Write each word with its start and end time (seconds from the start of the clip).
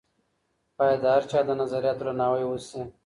بايد 0.79 0.99
د 1.03 1.05
هر 1.13 1.23
چا 1.31 1.39
د 1.47 1.49
نظرياتو 1.61 1.99
درناوی 2.01 2.43
وسي. 2.47 2.81